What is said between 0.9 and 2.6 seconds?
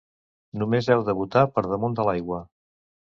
heu de botar per damunt de l'aigua!